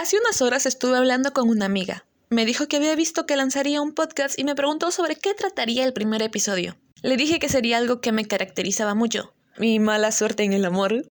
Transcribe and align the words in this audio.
Hace 0.00 0.18
unas 0.18 0.40
horas 0.40 0.64
estuve 0.64 0.96
hablando 0.96 1.34
con 1.34 1.50
una 1.50 1.66
amiga. 1.66 2.06
Me 2.30 2.46
dijo 2.46 2.68
que 2.68 2.76
había 2.76 2.96
visto 2.96 3.26
que 3.26 3.36
lanzaría 3.36 3.82
un 3.82 3.92
podcast 3.92 4.38
y 4.38 4.44
me 4.44 4.54
preguntó 4.54 4.90
sobre 4.90 5.14
qué 5.14 5.34
trataría 5.34 5.84
el 5.84 5.92
primer 5.92 6.22
episodio. 6.22 6.78
Le 7.02 7.18
dije 7.18 7.38
que 7.38 7.50
sería 7.50 7.76
algo 7.76 8.00
que 8.00 8.10
me 8.10 8.24
caracterizaba 8.24 8.94
mucho, 8.94 9.34
mi 9.58 9.78
mala 9.78 10.10
suerte 10.10 10.42
en 10.44 10.54
el 10.54 10.64
amor. 10.64 11.06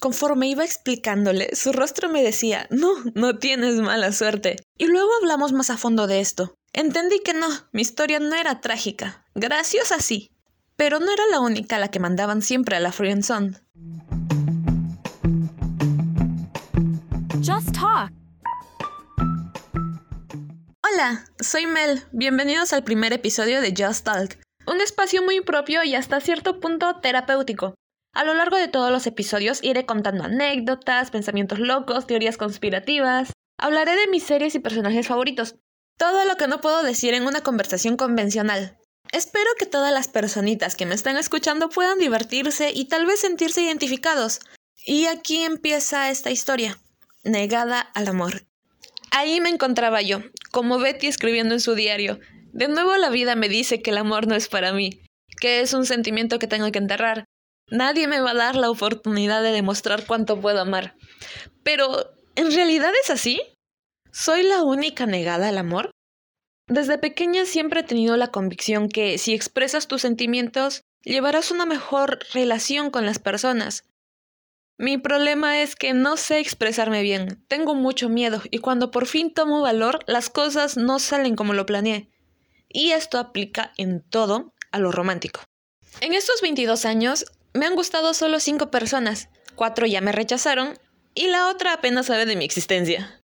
Conforme 0.00 0.48
iba 0.48 0.64
explicándole, 0.64 1.54
su 1.54 1.72
rostro 1.72 2.08
me 2.08 2.24
decía, 2.24 2.66
no, 2.70 2.90
no 3.14 3.38
tienes 3.38 3.76
mala 3.76 4.10
suerte. 4.10 4.56
Y 4.76 4.86
luego 4.86 5.10
hablamos 5.22 5.52
más 5.52 5.70
a 5.70 5.76
fondo 5.76 6.08
de 6.08 6.18
esto. 6.18 6.56
Entendí 6.72 7.20
que 7.20 7.34
no, 7.34 7.46
mi 7.70 7.82
historia 7.82 8.18
no 8.18 8.34
era 8.34 8.60
trágica. 8.60 9.26
Graciosa 9.36 10.00
sí. 10.00 10.32
Pero 10.74 10.98
no 10.98 11.12
era 11.12 11.22
la 11.30 11.38
única 11.38 11.78
la 11.78 11.92
que 11.92 12.00
mandaban 12.00 12.42
siempre 12.42 12.74
a 12.74 12.80
la 12.80 12.90
Friendzone. 12.90 13.60
Just 17.36 17.74
Talk. 17.74 18.10
Hola, 20.82 21.26
soy 21.40 21.66
Mel. 21.66 22.02
Bienvenidos 22.10 22.72
al 22.72 22.84
primer 22.84 23.12
episodio 23.12 23.60
de 23.60 23.74
Just 23.76 24.06
Talk, 24.06 24.38
un 24.66 24.80
espacio 24.80 25.22
muy 25.22 25.42
propio 25.42 25.84
y 25.84 25.94
hasta 25.94 26.20
cierto 26.20 26.58
punto 26.58 27.00
terapéutico. 27.00 27.74
A 28.14 28.24
lo 28.24 28.32
largo 28.32 28.56
de 28.56 28.68
todos 28.68 28.90
los 28.90 29.06
episodios 29.06 29.62
iré 29.62 29.84
contando 29.84 30.24
anécdotas, 30.24 31.10
pensamientos 31.10 31.58
locos, 31.58 32.06
teorías 32.06 32.38
conspirativas. 32.38 33.32
Hablaré 33.58 33.94
de 33.94 34.08
mis 34.08 34.24
series 34.24 34.54
y 34.54 34.60
personajes 34.60 35.06
favoritos. 35.06 35.56
Todo 35.98 36.24
lo 36.24 36.36
que 36.36 36.48
no 36.48 36.60
puedo 36.60 36.82
decir 36.82 37.12
en 37.12 37.26
una 37.26 37.42
conversación 37.42 37.96
convencional. 37.96 38.78
Espero 39.12 39.50
que 39.58 39.66
todas 39.66 39.92
las 39.92 40.08
personitas 40.08 40.76
que 40.76 40.86
me 40.86 40.94
están 40.94 41.18
escuchando 41.18 41.68
puedan 41.68 41.98
divertirse 41.98 42.72
y 42.74 42.86
tal 42.86 43.04
vez 43.04 43.20
sentirse 43.20 43.60
identificados. 43.62 44.40
Y 44.86 45.06
aquí 45.06 45.42
empieza 45.42 46.10
esta 46.10 46.30
historia 46.30 46.78
negada 47.24 47.80
al 47.80 48.08
amor. 48.08 48.46
Ahí 49.10 49.40
me 49.40 49.48
encontraba 49.48 50.02
yo, 50.02 50.20
como 50.50 50.78
Betty 50.78 51.06
escribiendo 51.06 51.54
en 51.54 51.60
su 51.60 51.74
diario. 51.74 52.20
De 52.52 52.68
nuevo 52.68 52.96
la 52.96 53.10
vida 53.10 53.34
me 53.36 53.48
dice 53.48 53.82
que 53.82 53.90
el 53.90 53.98
amor 53.98 54.26
no 54.26 54.34
es 54.34 54.48
para 54.48 54.72
mí, 54.72 55.00
que 55.40 55.60
es 55.60 55.74
un 55.74 55.86
sentimiento 55.86 56.38
que 56.38 56.46
tengo 56.46 56.70
que 56.70 56.78
enterrar. 56.78 57.24
Nadie 57.70 58.06
me 58.08 58.20
va 58.20 58.30
a 58.30 58.34
dar 58.34 58.56
la 58.56 58.70
oportunidad 58.70 59.42
de 59.42 59.52
demostrar 59.52 60.06
cuánto 60.06 60.40
puedo 60.40 60.60
amar. 60.60 60.94
Pero, 61.62 62.10
¿en 62.34 62.50
realidad 62.52 62.92
es 63.02 63.10
así? 63.10 63.40
¿Soy 64.10 64.42
la 64.42 64.62
única 64.62 65.06
negada 65.06 65.48
al 65.48 65.58
amor? 65.58 65.90
Desde 66.66 66.98
pequeña 66.98 67.44
siempre 67.44 67.80
he 67.80 67.84
tenido 67.84 68.16
la 68.16 68.28
convicción 68.28 68.88
que 68.88 69.18
si 69.18 69.34
expresas 69.34 69.86
tus 69.86 70.02
sentimientos, 70.02 70.82
llevarás 71.02 71.50
una 71.50 71.66
mejor 71.66 72.20
relación 72.32 72.90
con 72.90 73.06
las 73.06 73.18
personas. 73.18 73.84
Mi 74.80 74.96
problema 74.96 75.60
es 75.60 75.74
que 75.74 75.92
no 75.92 76.16
sé 76.16 76.38
expresarme 76.38 77.02
bien, 77.02 77.42
tengo 77.48 77.74
mucho 77.74 78.08
miedo 78.08 78.40
y 78.52 78.58
cuando 78.58 78.92
por 78.92 79.06
fin 79.06 79.34
tomo 79.34 79.60
valor 79.60 79.98
las 80.06 80.30
cosas 80.30 80.76
no 80.76 81.00
salen 81.00 81.34
como 81.34 81.52
lo 81.52 81.66
planeé. 81.66 82.08
Y 82.68 82.92
esto 82.92 83.18
aplica 83.18 83.72
en 83.76 84.02
todo 84.08 84.54
a 84.70 84.78
lo 84.78 84.92
romántico. 84.92 85.40
En 86.00 86.14
estos 86.14 86.40
22 86.42 86.84
años 86.84 87.24
me 87.54 87.66
han 87.66 87.74
gustado 87.74 88.14
solo 88.14 88.38
5 88.38 88.70
personas, 88.70 89.30
4 89.56 89.86
ya 89.86 90.00
me 90.00 90.12
rechazaron 90.12 90.78
y 91.12 91.26
la 91.26 91.48
otra 91.48 91.72
apenas 91.72 92.06
sabe 92.06 92.24
de 92.24 92.36
mi 92.36 92.44
existencia. 92.44 93.20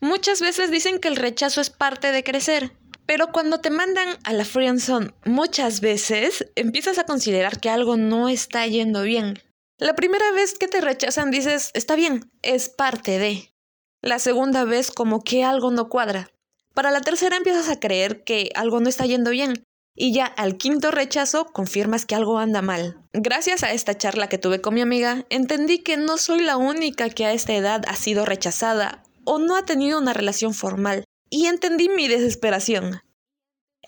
Muchas 0.00 0.40
veces 0.40 0.70
dicen 0.70 1.00
que 1.00 1.08
el 1.08 1.16
rechazo 1.16 1.60
es 1.60 1.68
parte 1.68 2.12
de 2.12 2.24
crecer, 2.24 2.72
pero 3.04 3.30
cuando 3.30 3.60
te 3.60 3.68
mandan 3.68 4.16
a 4.24 4.32
la 4.32 4.46
friendzone 4.46 5.12
muchas 5.26 5.82
veces 5.82 6.50
empiezas 6.54 6.96
a 6.96 7.04
considerar 7.04 7.60
que 7.60 7.68
algo 7.68 7.98
no 7.98 8.30
está 8.30 8.66
yendo 8.66 9.02
bien 9.02 9.38
la 9.84 9.94
primera 9.94 10.32
vez 10.32 10.56
que 10.58 10.66
te 10.66 10.80
rechazan 10.80 11.30
dices, 11.30 11.70
está 11.74 11.94
bien, 11.94 12.32
es 12.40 12.70
parte 12.70 13.18
de. 13.18 13.52
La 14.00 14.18
segunda 14.18 14.64
vez 14.64 14.90
como 14.90 15.22
que 15.22 15.44
algo 15.44 15.70
no 15.70 15.90
cuadra. 15.90 16.30
Para 16.72 16.90
la 16.90 17.02
tercera 17.02 17.36
empiezas 17.36 17.68
a 17.68 17.80
creer 17.80 18.24
que 18.24 18.48
algo 18.54 18.80
no 18.80 18.88
está 18.88 19.04
yendo 19.04 19.30
bien. 19.30 19.62
Y 19.94 20.14
ya 20.14 20.24
al 20.24 20.56
quinto 20.56 20.90
rechazo 20.90 21.44
confirmas 21.52 22.06
que 22.06 22.14
algo 22.14 22.38
anda 22.38 22.62
mal. 22.62 22.96
Gracias 23.12 23.62
a 23.62 23.72
esta 23.72 23.94
charla 23.94 24.30
que 24.30 24.38
tuve 24.38 24.62
con 24.62 24.72
mi 24.72 24.80
amiga, 24.80 25.26
entendí 25.28 25.80
que 25.80 25.98
no 25.98 26.16
soy 26.16 26.40
la 26.40 26.56
única 26.56 27.10
que 27.10 27.26
a 27.26 27.34
esta 27.34 27.52
edad 27.52 27.82
ha 27.86 27.94
sido 27.94 28.24
rechazada 28.24 29.02
o 29.24 29.38
no 29.38 29.54
ha 29.54 29.66
tenido 29.66 29.98
una 29.98 30.14
relación 30.14 30.54
formal. 30.54 31.04
Y 31.28 31.44
entendí 31.44 31.90
mi 31.90 32.08
desesperación. 32.08 33.02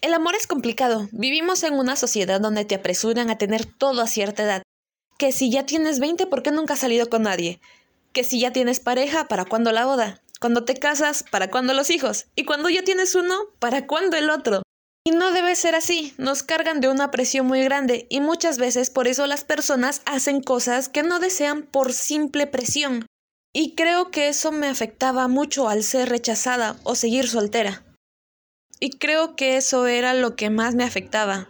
El 0.02 0.12
amor 0.12 0.34
es 0.34 0.46
complicado. 0.46 1.08
Vivimos 1.10 1.62
en 1.62 1.72
una 1.72 1.96
sociedad 1.96 2.38
donde 2.38 2.66
te 2.66 2.74
apresuran 2.74 3.30
a 3.30 3.38
tener 3.38 3.64
todo 3.64 4.02
a 4.02 4.06
cierta 4.06 4.42
edad 4.42 4.62
que 5.18 5.32
si 5.32 5.50
ya 5.50 5.66
tienes 5.66 5.98
20, 5.98 6.26
¿por 6.26 6.42
qué 6.42 6.50
nunca 6.50 6.74
has 6.74 6.80
salido 6.80 7.08
con 7.08 7.22
nadie? 7.22 7.60
Que 8.12 8.24
si 8.24 8.40
ya 8.40 8.52
tienes 8.52 8.80
pareja, 8.80 9.28
¿para 9.28 9.44
cuándo 9.44 9.72
la 9.72 9.86
boda? 9.86 10.22
Cuando 10.40 10.64
te 10.64 10.74
casas, 10.74 11.24
¿para 11.30 11.50
cuándo 11.50 11.72
los 11.72 11.90
hijos? 11.90 12.26
Y 12.36 12.44
cuando 12.44 12.68
ya 12.68 12.82
tienes 12.82 13.14
uno, 13.14 13.34
¿para 13.58 13.86
cuándo 13.86 14.16
el 14.16 14.30
otro? 14.30 14.62
Y 15.06 15.12
no 15.12 15.30
debe 15.30 15.54
ser 15.54 15.74
así, 15.74 16.14
nos 16.18 16.42
cargan 16.42 16.80
de 16.80 16.88
una 16.88 17.10
presión 17.10 17.46
muy 17.46 17.62
grande 17.62 18.06
y 18.10 18.20
muchas 18.20 18.58
veces 18.58 18.90
por 18.90 19.06
eso 19.06 19.26
las 19.26 19.44
personas 19.44 20.02
hacen 20.04 20.42
cosas 20.42 20.88
que 20.88 21.04
no 21.04 21.20
desean 21.20 21.62
por 21.62 21.92
simple 21.92 22.46
presión. 22.46 23.06
Y 23.54 23.74
creo 23.74 24.10
que 24.10 24.28
eso 24.28 24.52
me 24.52 24.66
afectaba 24.66 25.28
mucho 25.28 25.68
al 25.68 25.82
ser 25.84 26.08
rechazada 26.08 26.76
o 26.82 26.94
seguir 26.94 27.28
soltera. 27.28 27.84
Y 28.80 28.98
creo 28.98 29.36
que 29.36 29.56
eso 29.56 29.86
era 29.86 30.12
lo 30.12 30.36
que 30.36 30.50
más 30.50 30.74
me 30.74 30.84
afectaba. 30.84 31.48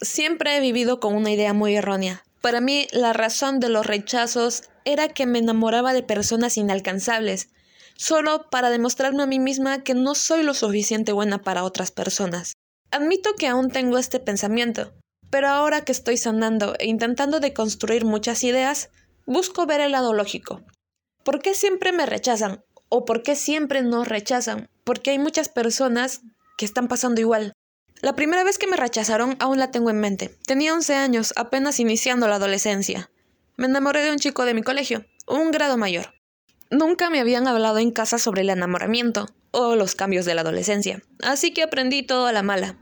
Siempre 0.00 0.56
he 0.56 0.60
vivido 0.60 0.98
con 0.98 1.14
una 1.14 1.30
idea 1.30 1.52
muy 1.52 1.76
errónea. 1.76 2.25
Para 2.40 2.60
mí, 2.60 2.86
la 2.92 3.12
razón 3.12 3.60
de 3.60 3.68
los 3.68 3.86
rechazos 3.86 4.62
era 4.84 5.08
que 5.08 5.26
me 5.26 5.38
enamoraba 5.38 5.92
de 5.92 6.02
personas 6.02 6.56
inalcanzables, 6.56 7.48
solo 7.96 8.48
para 8.50 8.70
demostrarme 8.70 9.22
a 9.22 9.26
mí 9.26 9.38
misma 9.38 9.82
que 9.82 9.94
no 9.94 10.14
soy 10.14 10.42
lo 10.42 10.54
suficiente 10.54 11.12
buena 11.12 11.42
para 11.42 11.64
otras 11.64 11.90
personas. 11.90 12.54
Admito 12.90 13.34
que 13.34 13.48
aún 13.48 13.70
tengo 13.70 13.98
este 13.98 14.20
pensamiento, 14.20 14.92
pero 15.30 15.48
ahora 15.48 15.82
que 15.82 15.92
estoy 15.92 16.16
sanando 16.16 16.76
e 16.78 16.86
intentando 16.86 17.40
deconstruir 17.40 18.04
muchas 18.04 18.44
ideas, 18.44 18.90
busco 19.26 19.66
ver 19.66 19.80
el 19.80 19.92
lado 19.92 20.12
lógico. 20.12 20.62
¿Por 21.24 21.42
qué 21.42 21.54
siempre 21.54 21.92
me 21.92 22.06
rechazan? 22.06 22.64
¿O 22.88 23.04
por 23.04 23.22
qué 23.22 23.34
siempre 23.34 23.82
no 23.82 24.04
rechazan? 24.04 24.68
Porque 24.84 25.10
hay 25.10 25.18
muchas 25.18 25.48
personas 25.48 26.20
que 26.56 26.64
están 26.64 26.86
pasando 26.86 27.20
igual. 27.20 27.52
La 28.02 28.14
primera 28.14 28.44
vez 28.44 28.58
que 28.58 28.66
me 28.66 28.76
rechazaron 28.76 29.36
aún 29.40 29.58
la 29.58 29.70
tengo 29.70 29.90
en 29.90 30.00
mente. 30.00 30.36
Tenía 30.46 30.74
11 30.74 30.94
años, 30.94 31.32
apenas 31.36 31.80
iniciando 31.80 32.28
la 32.28 32.36
adolescencia. 32.36 33.10
Me 33.56 33.66
enamoré 33.66 34.02
de 34.02 34.12
un 34.12 34.18
chico 34.18 34.44
de 34.44 34.54
mi 34.54 34.62
colegio, 34.62 35.06
un 35.26 35.50
grado 35.50 35.76
mayor. 35.76 36.14
Nunca 36.70 37.10
me 37.10 37.20
habían 37.20 37.48
hablado 37.48 37.78
en 37.78 37.90
casa 37.90 38.18
sobre 38.18 38.42
el 38.42 38.50
enamoramiento 38.50 39.26
o 39.50 39.76
los 39.76 39.94
cambios 39.94 40.26
de 40.26 40.34
la 40.34 40.42
adolescencia, 40.42 41.02
así 41.22 41.52
que 41.52 41.62
aprendí 41.62 42.02
todo 42.02 42.26
a 42.26 42.32
la 42.32 42.42
mala. 42.42 42.76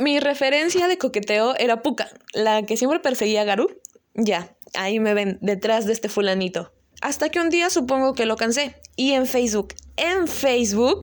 Mi 0.00 0.20
referencia 0.20 0.88
de 0.88 0.98
coqueteo 0.98 1.54
era 1.58 1.82
Puka, 1.82 2.08
la 2.32 2.62
que 2.64 2.76
siempre 2.76 3.00
perseguía 3.00 3.42
a 3.42 3.44
Garú. 3.44 3.68
Ya, 4.14 4.56
ahí 4.74 5.00
me 5.00 5.14
ven, 5.14 5.38
detrás 5.42 5.86
de 5.86 5.92
este 5.92 6.08
fulanito. 6.08 6.72
Hasta 7.00 7.28
que 7.28 7.40
un 7.40 7.50
día 7.50 7.70
supongo 7.70 8.14
que 8.14 8.26
lo 8.26 8.36
cansé. 8.36 8.76
Y 8.96 9.12
en 9.12 9.26
Facebook, 9.26 9.74
en 9.96 10.28
Facebook, 10.28 11.00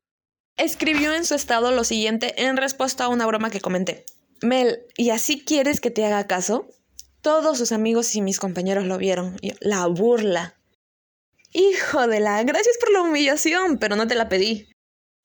escribió 0.58 1.14
en 1.14 1.26
su 1.26 1.36
estado 1.36 1.72
lo 1.72 1.84
siguiente 1.84 2.44
en 2.44 2.58
respuesta 2.58 3.06
a 3.06 3.10
una 3.10 3.26
broma 3.26 3.50
que 3.50 3.62
comenté. 3.62 4.06
Mel, 4.42 4.86
¿y 4.98 5.12
así 5.12 5.44
quieres 5.44 5.80
que 5.80 5.92
te 5.92 6.06
haga 6.06 6.28
caso? 6.28 6.68
Todos 7.22 7.58
sus 7.58 7.72
amigos 7.72 8.14
y 8.16 8.22
mis 8.22 8.40
compañeros 8.40 8.86
lo 8.86 8.98
vieron. 8.98 9.38
La 9.60 9.86
burla. 9.88 10.56
Hijo 11.54 12.08
de 12.08 12.20
la, 12.20 12.44
gracias 12.44 12.78
por 12.80 12.92
la 12.92 13.02
humillación, 13.02 13.78
pero 13.80 13.96
no 13.96 14.08
te 14.08 14.16
la 14.16 14.30
pedí. 14.30 14.70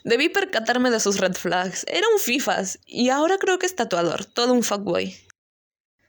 Debí 0.04 0.28
percatarme 0.28 0.90
de 0.90 1.00
sus 1.00 1.18
red 1.18 1.34
flags. 1.34 1.84
Era 1.88 2.06
un 2.12 2.18
fifas. 2.18 2.78
Y 2.86 3.10
ahora 3.10 3.38
creo 3.38 3.58
que 3.58 3.66
es 3.66 3.76
tatuador. 3.76 4.24
Todo 4.24 4.52
un 4.52 4.62
fuckboy. 4.62 5.16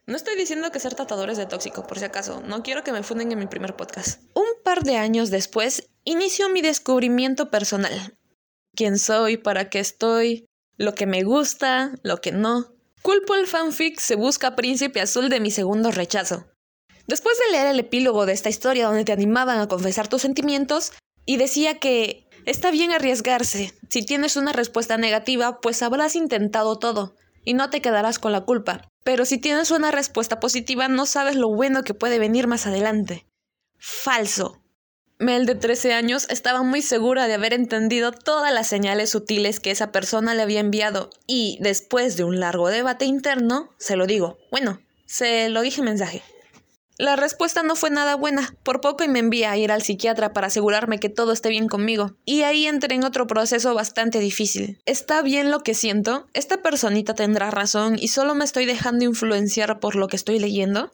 No 0.05 0.15
estoy 0.15 0.35
diciendo 0.35 0.71
que 0.71 0.79
ser 0.79 0.95
tatuador 0.95 1.29
es 1.29 1.37
de 1.37 1.45
tóxico, 1.45 1.85
por 1.85 1.99
si 1.99 2.05
acaso. 2.05 2.41
No 2.41 2.63
quiero 2.63 2.83
que 2.83 2.91
me 2.91 3.03
funden 3.03 3.31
en 3.31 3.39
mi 3.39 3.47
primer 3.47 3.75
podcast. 3.75 4.21
Un 4.33 4.63
par 4.63 4.83
de 4.83 4.97
años 4.97 5.29
después, 5.29 5.89
inició 6.03 6.49
mi 6.49 6.61
descubrimiento 6.61 7.49
personal 7.51 8.17
quién 8.75 8.97
soy, 8.97 9.37
para 9.37 9.69
qué 9.69 9.79
estoy, 9.79 10.45
lo 10.77 10.93
que 10.95 11.05
me 11.05 11.23
gusta, 11.23 11.91
lo 12.03 12.17
que 12.21 12.31
no. 12.31 12.73
Culpo 13.01 13.35
el 13.35 13.47
fanfic 13.47 13.99
Se 13.99 14.15
Busca 14.15 14.55
Príncipe 14.55 15.01
Azul 15.01 15.29
de 15.29 15.39
mi 15.39 15.51
segundo 15.51 15.91
rechazo. 15.91 16.47
Después 17.07 17.37
de 17.37 17.51
leer 17.51 17.67
el 17.67 17.79
epílogo 17.79 18.25
de 18.25 18.33
esta 18.33 18.49
historia 18.49 18.87
donde 18.87 19.03
te 19.03 19.11
animaban 19.11 19.59
a 19.59 19.67
confesar 19.67 20.07
tus 20.07 20.21
sentimientos, 20.21 20.93
y 21.25 21.37
decía 21.37 21.79
que 21.79 22.27
está 22.45 22.71
bien 22.71 22.91
arriesgarse, 22.91 23.73
si 23.89 24.05
tienes 24.05 24.35
una 24.35 24.53
respuesta 24.53 24.97
negativa, 24.97 25.59
pues 25.61 25.81
habrás 25.81 26.15
intentado 26.15 26.77
todo, 26.79 27.15
y 27.45 27.53
no 27.53 27.69
te 27.69 27.81
quedarás 27.81 28.19
con 28.19 28.31
la 28.31 28.41
culpa. 28.41 28.87
Pero 29.03 29.25
si 29.25 29.37
tienes 29.37 29.71
una 29.71 29.91
respuesta 29.91 30.39
positiva, 30.39 30.87
no 30.87 31.05
sabes 31.05 31.35
lo 31.35 31.49
bueno 31.49 31.83
que 31.83 31.93
puede 31.93 32.19
venir 32.19 32.47
más 32.47 32.65
adelante. 32.67 33.25
Falso. 33.77 34.62
Mel, 35.23 35.45
de 35.45 35.55
13 35.55 35.93
años, 35.93 36.27
estaba 36.29 36.63
muy 36.63 36.81
segura 36.81 37.27
de 37.27 37.33
haber 37.33 37.53
entendido 37.53 38.11
todas 38.11 38.53
las 38.53 38.67
señales 38.67 39.09
sutiles 39.09 39.61
que 39.61 39.71
esa 39.71 39.91
persona 39.91 40.35
le 40.35 40.41
había 40.41 40.59
enviado 40.59 41.09
y, 41.25 41.57
después 41.61 42.17
de 42.17 42.25
un 42.25 42.39
largo 42.39 42.67
debate 42.69 43.05
interno, 43.05 43.69
se 43.77 43.95
lo 43.95 44.05
digo. 44.05 44.37
Bueno, 44.51 44.81
se 45.05 45.47
lo 45.47 45.61
dije 45.61 45.79
en 45.79 45.85
mensaje. 45.85 46.21
La 46.97 47.15
respuesta 47.15 47.63
no 47.63 47.75
fue 47.75 47.89
nada 47.89 48.15
buena, 48.15 48.53
por 48.63 48.81
poco 48.81 49.03
y 49.03 49.07
me 49.07 49.19
envía 49.19 49.51
a 49.51 49.57
ir 49.57 49.71
al 49.71 49.81
psiquiatra 49.81 50.33
para 50.33 50.47
asegurarme 50.47 50.99
que 50.99 51.09
todo 51.09 51.31
esté 51.31 51.49
bien 51.49 51.67
conmigo. 51.67 52.15
Y 52.25 52.43
ahí 52.43 52.67
entré 52.67 52.93
en 52.93 53.03
otro 53.03 53.25
proceso 53.25 53.73
bastante 53.73 54.19
difícil. 54.19 54.79
¿Está 54.85 55.21
bien 55.21 55.49
lo 55.49 55.61
que 55.61 55.73
siento? 55.73 56.27
¿Esta 56.33 56.61
personita 56.61 57.15
tendrá 57.15 57.49
razón 57.49 57.97
y 57.97 58.09
solo 58.09 58.35
me 58.35 58.43
estoy 58.43 58.65
dejando 58.65 59.05
influenciar 59.05 59.79
por 59.79 59.95
lo 59.95 60.07
que 60.07 60.17
estoy 60.17 60.37
leyendo? 60.37 60.91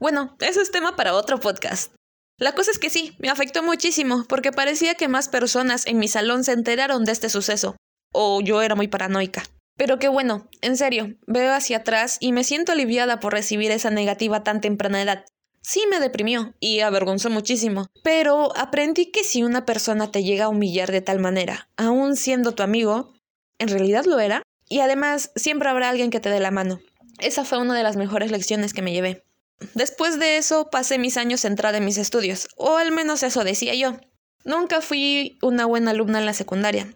Bueno, 0.00 0.34
eso 0.40 0.60
es 0.60 0.70
tema 0.70 0.96
para 0.96 1.14
otro 1.14 1.38
podcast. 1.38 1.92
La 2.38 2.54
cosa 2.54 2.70
es 2.70 2.78
que 2.78 2.90
sí, 2.90 3.16
me 3.18 3.30
afectó 3.30 3.62
muchísimo, 3.62 4.24
porque 4.28 4.52
parecía 4.52 4.94
que 4.94 5.08
más 5.08 5.28
personas 5.28 5.86
en 5.86 5.98
mi 5.98 6.06
salón 6.06 6.44
se 6.44 6.52
enteraron 6.52 7.04
de 7.04 7.12
este 7.12 7.30
suceso. 7.30 7.76
O 8.12 8.42
yo 8.42 8.60
era 8.60 8.74
muy 8.74 8.88
paranoica. 8.88 9.44
Pero 9.76 9.98
qué 9.98 10.08
bueno, 10.08 10.48
en 10.60 10.76
serio, 10.76 11.16
veo 11.26 11.54
hacia 11.54 11.78
atrás 11.78 12.18
y 12.20 12.32
me 12.32 12.44
siento 12.44 12.72
aliviada 12.72 13.20
por 13.20 13.32
recibir 13.32 13.70
esa 13.70 13.90
negativa 13.90 14.42
tan 14.42 14.60
temprana 14.60 15.02
edad. 15.02 15.24
Sí 15.62 15.82
me 15.90 15.98
deprimió 15.98 16.54
y 16.60 16.80
avergonzó 16.80 17.28
muchísimo, 17.28 17.88
pero 18.04 18.56
aprendí 18.56 19.10
que 19.10 19.24
si 19.24 19.42
una 19.42 19.64
persona 19.64 20.10
te 20.12 20.22
llega 20.22 20.44
a 20.44 20.48
humillar 20.48 20.92
de 20.92 21.00
tal 21.00 21.18
manera, 21.18 21.68
aun 21.76 22.16
siendo 22.16 22.52
tu 22.52 22.62
amigo, 22.62 23.14
en 23.58 23.68
realidad 23.68 24.04
lo 24.04 24.20
era, 24.20 24.42
y 24.68 24.80
además 24.80 25.32
siempre 25.36 25.68
habrá 25.68 25.88
alguien 25.88 26.10
que 26.10 26.20
te 26.20 26.30
dé 26.30 26.40
la 26.40 26.50
mano. 26.50 26.80
Esa 27.18 27.44
fue 27.44 27.58
una 27.58 27.74
de 27.74 27.82
las 27.82 27.96
mejores 27.96 28.30
lecciones 28.30 28.72
que 28.72 28.82
me 28.82 28.92
llevé. 28.92 29.25
Después 29.74 30.18
de 30.18 30.36
eso 30.36 30.68
pasé 30.70 30.98
mis 30.98 31.16
años 31.16 31.40
centrada 31.40 31.78
en 31.78 31.84
mis 31.84 31.98
estudios, 31.98 32.48
o 32.56 32.76
al 32.76 32.92
menos 32.92 33.22
eso 33.22 33.44
decía 33.44 33.74
yo. 33.74 33.98
Nunca 34.44 34.80
fui 34.80 35.38
una 35.42 35.66
buena 35.66 35.92
alumna 35.92 36.18
en 36.18 36.26
la 36.26 36.34
secundaria. 36.34 36.94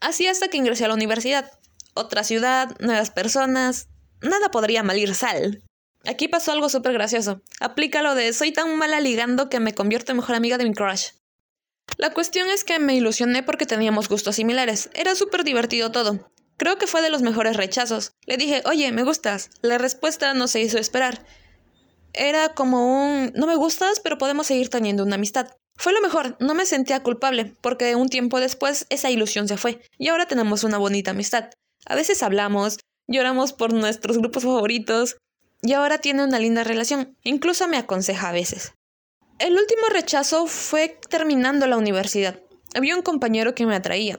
Así 0.00 0.26
hasta 0.26 0.48
que 0.48 0.56
ingresé 0.56 0.84
a 0.84 0.88
la 0.88 0.94
universidad. 0.94 1.52
Otra 1.94 2.24
ciudad, 2.24 2.76
nuevas 2.80 3.10
personas. 3.10 3.88
Nada 4.20 4.50
podría 4.50 4.82
malir 4.82 5.14
sal. 5.14 5.62
Aquí 6.06 6.28
pasó 6.28 6.52
algo 6.52 6.68
súper 6.68 6.92
gracioso. 6.92 7.42
Aplica 7.60 8.02
lo 8.02 8.14
de 8.14 8.32
soy 8.32 8.52
tan 8.52 8.76
mala 8.76 9.00
ligando 9.00 9.48
que 9.48 9.60
me 9.60 9.74
convierto 9.74 10.12
en 10.12 10.18
mejor 10.18 10.36
amiga 10.36 10.58
de 10.58 10.64
mi 10.64 10.72
crush. 10.72 11.10
La 11.96 12.12
cuestión 12.12 12.50
es 12.50 12.64
que 12.64 12.78
me 12.78 12.94
ilusioné 12.94 13.42
porque 13.42 13.66
teníamos 13.66 14.08
gustos 14.08 14.36
similares. 14.36 14.90
Era 14.94 15.14
súper 15.14 15.44
divertido 15.44 15.90
todo. 15.90 16.30
Creo 16.56 16.76
que 16.78 16.86
fue 16.86 17.02
de 17.02 17.10
los 17.10 17.22
mejores 17.22 17.56
rechazos. 17.56 18.12
Le 18.26 18.36
dije, 18.36 18.62
oye, 18.66 18.90
me 18.92 19.04
gustas. 19.04 19.50
La 19.62 19.78
respuesta 19.78 20.34
no 20.34 20.48
se 20.48 20.60
hizo 20.60 20.78
esperar. 20.78 21.24
Era 22.12 22.50
como 22.50 23.04
un, 23.04 23.32
no 23.34 23.46
me 23.46 23.56
gustas, 23.56 24.00
pero 24.00 24.18
podemos 24.18 24.46
seguir 24.46 24.70
teniendo 24.70 25.02
una 25.04 25.16
amistad. 25.16 25.48
Fue 25.76 25.92
lo 25.92 26.00
mejor, 26.00 26.36
no 26.40 26.54
me 26.54 26.66
sentía 26.66 27.02
culpable, 27.02 27.54
porque 27.60 27.94
un 27.94 28.08
tiempo 28.08 28.40
después 28.40 28.86
esa 28.90 29.10
ilusión 29.10 29.46
se 29.46 29.56
fue, 29.56 29.80
y 29.96 30.08
ahora 30.08 30.26
tenemos 30.26 30.64
una 30.64 30.78
bonita 30.78 31.12
amistad. 31.12 31.50
A 31.86 31.94
veces 31.94 32.22
hablamos, 32.22 32.78
lloramos 33.06 33.52
por 33.52 33.72
nuestros 33.72 34.18
grupos 34.18 34.42
favoritos, 34.42 35.16
y 35.62 35.74
ahora 35.74 35.98
tiene 35.98 36.24
una 36.24 36.38
linda 36.38 36.64
relación, 36.64 37.16
incluso 37.22 37.68
me 37.68 37.76
aconseja 37.76 38.28
a 38.28 38.32
veces. 38.32 38.72
El 39.38 39.56
último 39.56 39.82
rechazo 39.88 40.46
fue 40.46 40.98
terminando 41.08 41.66
la 41.68 41.76
universidad. 41.76 42.40
Había 42.74 42.96
un 42.96 43.02
compañero 43.02 43.54
que 43.54 43.66
me 43.66 43.76
atraía. 43.76 44.18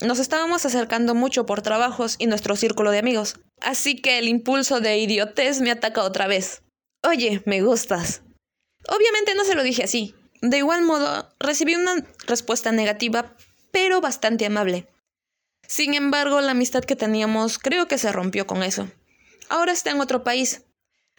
Nos 0.00 0.18
estábamos 0.20 0.64
acercando 0.64 1.14
mucho 1.14 1.44
por 1.44 1.60
trabajos 1.60 2.16
y 2.18 2.26
nuestro 2.26 2.56
círculo 2.56 2.92
de 2.92 2.98
amigos, 2.98 3.40
así 3.60 4.00
que 4.00 4.18
el 4.18 4.28
impulso 4.28 4.80
de 4.80 4.96
idiotez 4.98 5.60
me 5.60 5.70
ataca 5.70 6.02
otra 6.02 6.26
vez. 6.26 6.62
Oye, 7.02 7.42
me 7.46 7.62
gustas. 7.62 8.22
Obviamente 8.88 9.34
no 9.34 9.44
se 9.44 9.54
lo 9.54 9.62
dije 9.62 9.84
así. 9.84 10.14
De 10.40 10.58
igual 10.58 10.82
modo, 10.82 11.28
recibí 11.38 11.74
una 11.74 12.04
respuesta 12.26 12.72
negativa, 12.72 13.36
pero 13.70 14.00
bastante 14.00 14.46
amable. 14.46 14.88
Sin 15.66 15.94
embargo, 15.94 16.40
la 16.40 16.52
amistad 16.52 16.84
que 16.84 16.96
teníamos 16.96 17.58
creo 17.58 17.88
que 17.88 17.98
se 17.98 18.12
rompió 18.12 18.46
con 18.46 18.62
eso. 18.62 18.88
Ahora 19.48 19.72
está 19.72 19.90
en 19.90 20.00
otro 20.00 20.24
país. 20.24 20.62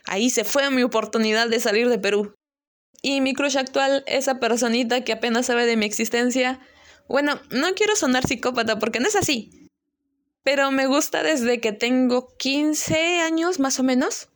Ahí 0.04 0.30
se 0.30 0.44
fue 0.44 0.68
mi 0.70 0.82
oportunidad 0.82 1.48
de 1.48 1.60
salir 1.60 1.88
de 1.88 1.98
Perú. 1.98 2.34
Y 3.02 3.20
mi 3.20 3.34
crush 3.34 3.56
actual, 3.56 4.04
esa 4.06 4.40
personita 4.40 5.04
que 5.04 5.12
apenas 5.12 5.46
sabe 5.46 5.66
de 5.66 5.76
mi 5.76 5.86
existencia, 5.86 6.60
bueno, 7.08 7.40
no 7.50 7.74
quiero 7.74 7.96
sonar 7.96 8.26
psicópata 8.26 8.78
porque 8.78 9.00
no 9.00 9.08
es 9.08 9.16
así. 9.16 9.68
Pero 10.42 10.70
me 10.70 10.86
gusta 10.86 11.22
desde 11.22 11.60
que 11.60 11.72
tengo 11.72 12.36
15 12.36 13.20
años 13.20 13.58
más 13.60 13.78
o 13.78 13.82
menos. 13.82 14.28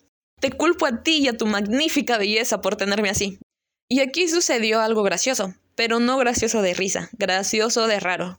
Te 0.45 0.53
culpo 0.53 0.85
a 0.85 1.03
ti 1.03 1.21
y 1.21 1.29
a 1.29 1.39
tu 1.39 1.47
magnífica 1.47 2.19
belleza 2.19 2.61
por 2.61 2.77
tenerme 2.77 3.09
así. 3.09 3.39
Y 3.89 4.01
aquí 4.01 4.29
sucedió 4.29 4.83
algo 4.83 5.03
gracioso, 5.03 5.55
pero 5.75 6.01
no 6.01 6.19
gracioso 6.19 6.61
de 6.61 6.75
risa, 6.75 7.09
gracioso 7.13 7.87
de 7.87 7.99
raro. 7.99 8.39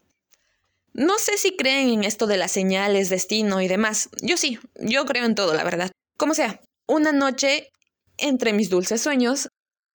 No 0.94 1.18
sé 1.18 1.40
si 1.40 1.57
creen 1.57 1.90
en 1.90 2.04
esto 2.04 2.28
de 2.28 2.38
las 2.38 2.52
señales, 2.52 3.10
destino 3.10 3.60
y 3.60 3.68
demás. 3.68 4.10
Yo 4.22 4.38
sí, 4.38 4.60
yo 4.80 5.06
creo 5.06 5.25
en 5.25 5.34
todo, 5.34 5.56
la 5.56 5.63
verdad. 5.63 5.90
Como 6.16 6.36
sea, 6.36 6.62
una 6.86 7.12
noche, 7.12 7.72
entre 8.19 8.54
mis 8.54 8.69
dulces 8.69 9.01
sueños, 9.01 9.50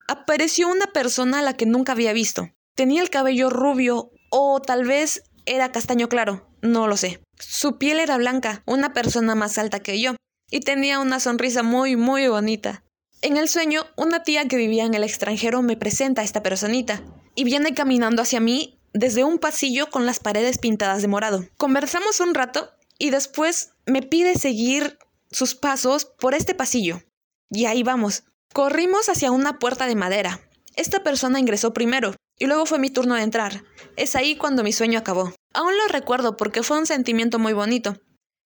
apareció 0.09 0.67
una 0.67 0.87
persona 0.89 1.39
a 1.39 1.43
la 1.43 1.57
que 1.57 1.67
nunca 1.67 1.93
había 1.93 2.13
visto. 2.13 2.51
Tenía 2.75 3.03
el 3.03 3.11
cabello 3.11 3.51
rubio 3.51 4.11
o 4.33 4.61
tal 4.61 4.85
vez 4.85 5.23
era 5.47 5.71
castaño 5.71 6.09
claro, 6.09 6.45
no 6.61 6.89
lo 6.89 6.97
sé. 6.97 7.21
Su 7.39 7.79
piel 7.79 8.01
era 8.01 8.17
blanca, 8.17 8.65
una 8.67 8.93
persona 8.95 9.37
más 9.37 9.59
alta 9.59 9.79
que 9.79 10.01
yo, 10.01 10.17
y 10.51 10.61
tenía 10.61 10.99
una 10.99 11.21
sonrisa 11.21 11.63
muy, 11.63 11.97
muy 11.97 12.29
bonita. 12.29 12.83
En 13.23 13.37
el 13.37 13.49
sueño, 13.49 13.87
una 13.97 14.23
tía 14.23 14.49
que 14.49 14.57
vivía 14.57 14.85
en 14.85 14.95
el 14.95 15.05
extranjero 15.05 15.63
me 15.63 15.77
presenta 15.77 16.23
a 16.23 16.25
esta 16.25 16.43
personita, 16.43 17.03
y 17.35 17.45
viene 17.45 17.75
caminando 17.75 18.23
hacia 18.23 18.41
mí 18.41 18.79
desde 18.93 19.25
un 19.25 19.39
pasillo 19.39 19.91
con 19.91 20.07
las 20.07 20.21
paredes 20.21 20.59
pintadas 20.59 21.03
de 21.03 21.09
morado. 21.09 21.47
Conversamos 21.57 22.21
un 22.21 22.35
rato 22.35 22.71
y 22.99 23.11
después 23.11 23.73
me 23.87 24.03
pide 24.03 24.35
seguir 24.35 24.99
sus 25.31 25.55
pasos 25.55 26.05
por 26.05 26.35
este 26.35 26.55
pasillo. 26.55 27.03
Y 27.51 27.67
ahí 27.67 27.83
vamos. 27.83 28.25
Corrimos 28.53 29.09
hacia 29.09 29.31
una 29.31 29.59
puerta 29.59 29.87
de 29.87 29.95
madera. 29.95 30.41
Esta 30.77 31.03
persona 31.03 31.39
ingresó 31.39 31.73
primero 31.73 32.15
y 32.39 32.47
luego 32.47 32.67
fue 32.67 32.79
mi 32.79 32.91
turno 32.91 33.15
de 33.15 33.23
entrar. 33.23 33.63
Es 33.97 34.17
ahí 34.17 34.37
cuando 34.37 34.63
mi 34.63 34.73
sueño 34.73 34.99
acabó. 34.99 35.33
Aún 35.53 35.77
lo 35.77 35.89
recuerdo 35.89 36.37
porque 36.37 36.63
fue 36.63 36.79
un 36.79 36.87
sentimiento 36.87 37.39
muy 37.39 37.53
bonito. 37.53 37.97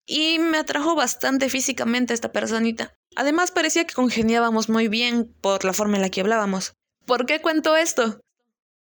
Y 0.07 0.39
me 0.39 0.59
atrajo 0.59 0.95
bastante 0.95 1.49
físicamente 1.49 2.15
esta 2.15 2.33
personita. 2.33 2.93
Además 3.17 3.51
parecía 3.51 3.87
que 3.87 3.95
congeniábamos 3.95 4.69
muy 4.69 4.89
bien 4.89 5.33
por 5.41 5.65
la 5.65 5.73
forma 5.73 5.97
en 5.97 6.03
la 6.03 6.11
que 6.11 6.21
hablábamos. 6.21 6.75
¿Por 7.07 7.27
qué 7.27 7.41
cuento 7.41 7.77
esto? 7.77 8.21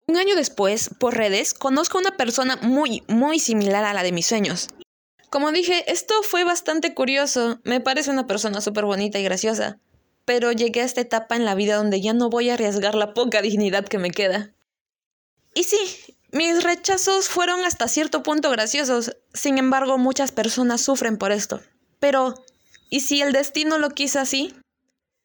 Un 0.06 0.16
año 0.16 0.34
después, 0.34 0.90
por 0.98 1.16
redes, 1.16 1.54
conozco 1.54 1.98
a 1.98 2.00
una 2.00 2.16
persona 2.16 2.56
muy, 2.56 3.02
muy 3.08 3.38
similar 3.38 3.84
a 3.84 3.94
la 3.94 4.02
de 4.02 4.12
mis 4.12 4.26
sueños. 4.26 4.68
Como 5.30 5.52
dije, 5.52 5.90
esto 5.90 6.14
fue 6.22 6.44
bastante 6.44 6.92
curioso, 6.92 7.60
me 7.64 7.80
parece 7.80 8.10
una 8.10 8.26
persona 8.26 8.60
súper 8.60 8.84
bonita 8.84 9.18
y 9.18 9.24
graciosa, 9.24 9.78
pero 10.24 10.52
llegué 10.52 10.82
a 10.82 10.84
esta 10.84 11.00
etapa 11.00 11.36
en 11.36 11.44
la 11.44 11.54
vida 11.54 11.76
donde 11.76 12.00
ya 12.00 12.12
no 12.12 12.28
voy 12.28 12.50
a 12.50 12.54
arriesgar 12.54 12.94
la 12.94 13.14
poca 13.14 13.40
dignidad 13.40 13.86
que 13.86 13.98
me 13.98 14.10
queda. 14.10 14.52
Y 15.54 15.64
sí, 15.64 15.78
mis 16.32 16.64
rechazos 16.64 17.28
fueron 17.28 17.64
hasta 17.64 17.88
cierto 17.88 18.22
punto 18.22 18.50
graciosos, 18.50 19.16
sin 19.34 19.58
embargo 19.58 19.98
muchas 19.98 20.32
personas 20.32 20.80
sufren 20.80 21.18
por 21.18 21.30
esto. 21.30 21.60
Pero, 22.00 22.34
¿y 22.88 23.00
si 23.00 23.20
el 23.20 23.32
destino 23.32 23.78
lo 23.78 23.90
quiso 23.90 24.18
así? 24.18 24.54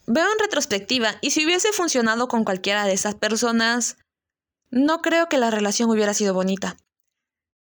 Veo 0.06 0.26
en 0.26 0.40
retrospectiva, 0.40 1.16
y 1.22 1.32
si 1.32 1.46
hubiese 1.46 1.72
funcionado 1.72 2.28
con 2.28 2.44
cualquiera 2.44 2.86
de 2.86 2.94
esas 2.94 3.16
personas, 3.16 3.98
no 4.70 5.02
creo 5.02 5.30
que 5.30 5.38
la 5.38 5.50
relación 5.50 5.90
hubiera 5.90 6.14
sido 6.14 6.34
bonita. 6.34 6.78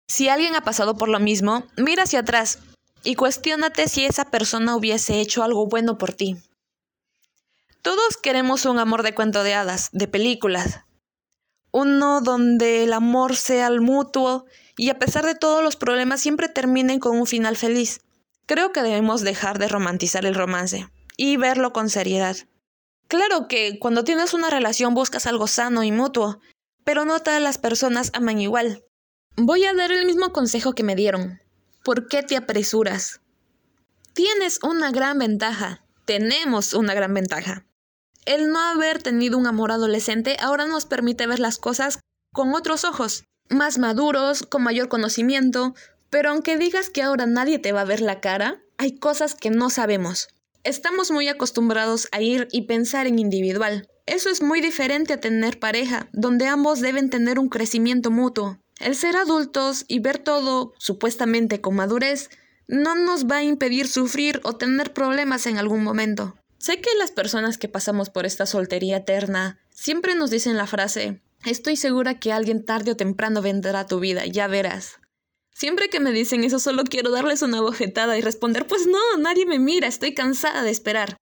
Si 0.08 0.28
alguien 0.28 0.56
ha 0.56 0.62
pasado 0.62 0.98
por 0.98 1.08
lo 1.08 1.20
mismo, 1.20 1.66
mira 1.78 2.04
hacia 2.04 2.20
atrás 2.20 2.60
y 3.04 3.16
cuestiónate 3.16 3.88
si 3.88 4.06
esa 4.06 4.26
persona 4.26 4.76
hubiese 4.76 5.22
hecho 5.22 5.42
algo 5.44 5.68
bueno 5.68 5.98
por 5.98 6.14
ti. 6.14 6.36
Todos 7.82 8.18
queremos 8.22 8.66
un 8.66 8.78
amor 8.78 9.04
de 9.04 9.16
cuento 9.16 9.44
de 9.44 9.54
hadas, 9.54 9.90
de 9.94 10.08
películas. 10.08 10.82
Uno 11.72 12.22
donde 12.22 12.84
el 12.84 12.94
amor 12.94 13.36
sea 13.36 13.68
el 13.68 13.82
mutuo 13.82 14.46
y 14.78 14.90
a 14.90 15.00
pesar 15.00 15.26
de 15.26 15.36
todos 15.36 15.64
los 15.64 15.76
problemas 15.76 16.22
siempre 16.22 16.50
terminen 16.50 17.00
con 17.00 17.18
un 17.18 17.28
final 17.28 17.56
feliz. 17.56 18.02
Creo 18.46 18.72
que 18.72 18.82
debemos 18.82 19.22
dejar 19.22 19.60
de 19.60 19.68
romantizar 19.68 20.26
el 20.26 20.36
romance 20.36 20.90
y 21.18 21.38
verlo 21.38 21.72
con 21.72 21.90
seriedad. 21.90 22.36
Claro 23.08 23.48
que 23.48 23.80
cuando 23.80 24.04
tienes 24.04 24.34
una 24.34 24.50
relación 24.50 24.94
buscas 24.94 25.26
algo 25.26 25.48
sano 25.48 25.84
y 25.84 25.92
mutuo, 25.92 26.40
pero 26.84 27.06
no 27.06 27.20
todas 27.20 27.42
las 27.42 27.58
personas 27.58 28.12
aman 28.14 28.40
igual. 28.40 28.84
Voy 29.38 29.64
a 29.66 29.74
dar 29.74 29.92
el 29.92 30.06
mismo 30.06 30.34
consejo 30.34 30.74
que 30.74 30.84
me 30.84 30.96
dieron. 30.96 31.42
¿Por 31.84 32.08
qué 32.08 32.24
te 32.24 32.36
apresuras? 32.36 33.22
Tienes 34.14 34.60
una 34.62 34.92
gran 34.92 35.18
ventaja. 35.18 35.86
Tenemos 36.06 36.74
una 36.74 36.94
gran 36.94 37.14
ventaja. 37.14 37.66
El 38.26 38.52
no 38.52 38.60
haber 38.60 39.02
tenido 39.02 39.38
un 39.38 39.48
amor 39.48 39.72
adolescente 39.72 40.38
ahora 40.40 40.66
nos 40.66 40.86
permite 40.86 41.26
ver 41.26 41.40
las 41.40 41.58
cosas 41.58 42.00
con 42.34 42.54
otros 42.54 42.84
ojos, 42.84 43.26
más 43.50 43.78
maduros, 43.80 44.44
con 44.44 44.64
mayor 44.64 44.90
conocimiento, 44.90 45.74
pero 46.10 46.30
aunque 46.30 46.58
digas 46.58 46.90
que 46.90 47.02
ahora 47.02 47.26
nadie 47.26 47.58
te 47.58 47.72
va 47.72 47.82
a 47.82 47.86
ver 47.86 48.02
la 48.02 48.20
cara, 48.20 48.62
hay 48.78 48.98
cosas 48.98 49.34
que 49.34 49.50
no 49.50 49.70
sabemos. 49.70 50.28
Estamos 50.64 51.10
muy 51.10 51.28
acostumbrados 51.28 52.08
a 52.12 52.22
ir 52.22 52.48
y 52.52 52.64
pensar 52.68 53.08
en 53.08 53.18
individual. 53.18 53.88
Eso 54.06 54.30
es 54.30 54.44
muy 54.44 54.62
diferente 54.62 55.14
a 55.14 55.20
tener 55.20 55.60
pareja, 55.60 56.10
donde 56.14 56.46
ambos 56.46 56.80
deben 56.80 57.10
tener 57.10 57.40
un 57.40 57.50
crecimiento 57.50 58.12
mutuo. 58.12 58.60
El 58.80 58.96
ser 58.96 59.16
adultos 59.16 59.86
y 59.88 60.00
ver 60.00 60.20
todo 60.20 60.74
supuestamente 60.78 61.62
con 61.62 61.76
madurez 61.76 62.30
no 62.68 62.96
nos 62.96 63.26
va 63.26 63.38
a 63.38 63.44
impedir 63.44 63.88
sufrir 63.88 64.40
o 64.44 64.54
tener 64.54 64.94
problemas 64.94 65.46
en 65.48 65.58
algún 65.58 65.84
momento. 65.84 66.36
Sé 66.62 66.80
que 66.80 66.92
las 67.00 67.10
personas 67.10 67.58
que 67.58 67.68
pasamos 67.68 68.12
por 68.12 68.28
esta 68.28 68.46
soltería 68.46 68.98
eterna 68.98 69.60
siempre 69.72 70.14
nos 70.14 70.30
dicen 70.30 70.58
la 70.58 70.68
frase, 70.68 71.20
estoy 71.44 71.76
segura 71.76 72.20
que 72.20 72.32
alguien 72.32 72.64
tarde 72.64 72.92
o 72.92 72.96
temprano 72.96 73.42
vendrá 73.42 73.80
a 73.80 73.88
tu 73.88 74.00
vida, 74.00 74.28
ya 74.28 74.46
verás. 74.46 75.00
Siempre 75.56 75.90
que 75.90 76.00
me 76.00 76.12
dicen 76.12 76.44
eso 76.44 76.60
solo 76.60 76.84
quiero 76.84 77.10
darles 77.10 77.42
una 77.42 77.62
bofetada 77.62 78.16
y 78.16 78.22
responder, 78.22 78.68
pues 78.68 78.86
no, 78.86 79.00
nadie 79.18 79.48
me 79.48 79.58
mira, 79.58 79.88
estoy 79.88 80.14
cansada 80.14 80.62
de 80.62 80.70
esperar. 80.70 81.18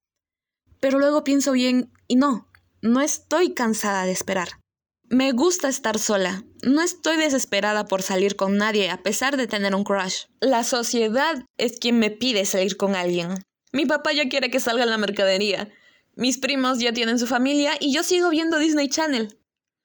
Pero 0.82 1.00
luego 1.00 1.24
pienso 1.24 1.54
bien 1.54 1.90
y 2.10 2.18
no, 2.18 2.50
no 2.82 3.00
estoy 3.00 3.54
cansada 3.54 4.04
de 4.04 4.12
esperar. 4.12 4.60
Me 5.08 5.32
gusta 5.32 5.70
estar 5.70 6.00
sola. 6.00 6.44
No 6.64 6.82
estoy 6.82 7.16
desesperada 7.16 7.86
por 7.86 8.02
salir 8.02 8.36
con 8.36 8.58
nadie 8.58 8.90
a 8.90 9.04
pesar 9.04 9.38
de 9.38 9.48
tener 9.48 9.74
un 9.74 9.86
crush. 9.86 10.26
La 10.42 10.66
sociedad 10.66 11.46
es 11.58 11.80
quien 11.80 11.98
me 11.98 12.12
pide 12.12 12.44
salir 12.44 12.76
con 12.76 12.98
alguien. 12.98 13.42
Mi 13.72 13.86
papá 13.86 14.14
ya 14.14 14.30
quiere 14.30 14.50
que 14.50 14.60
salga 14.60 14.84
en 14.84 14.90
la 14.90 14.98
mercadería. 14.98 15.70
Mis 16.16 16.38
primos 16.38 16.80
ya 16.80 16.92
tienen 16.92 17.20
su 17.20 17.28
familia 17.28 17.74
y 17.80 17.94
yo 17.94 18.04
sigo 18.04 18.30
viendo 18.30 18.58
Disney 18.58 18.90
Channel. 18.90 19.38